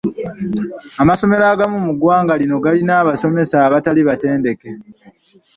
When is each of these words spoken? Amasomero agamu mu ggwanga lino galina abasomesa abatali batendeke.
Amasomero 1.01 1.45
agamu 1.53 1.77
mu 1.85 1.91
ggwanga 1.95 2.33
lino 2.41 2.57
galina 2.65 2.93
abasomesa 3.01 3.55
abatali 3.67 4.01
batendeke. 4.09 4.69